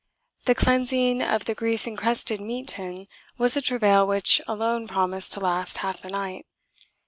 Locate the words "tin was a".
2.69-3.61